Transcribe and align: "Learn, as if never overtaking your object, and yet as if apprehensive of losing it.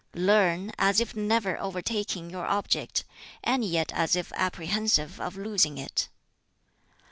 "Learn, 0.15 0.71
as 0.79 0.99
if 0.99 1.15
never 1.15 1.59
overtaking 1.59 2.31
your 2.31 2.47
object, 2.47 3.05
and 3.43 3.63
yet 3.63 3.91
as 3.93 4.15
if 4.15 4.31
apprehensive 4.33 5.19
of 5.21 5.37
losing 5.37 5.77
it. 5.77 6.09